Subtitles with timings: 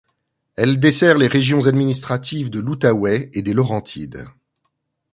[0.55, 4.25] Elle dessert les régions administratives de l'Outaouais et des Laurentides.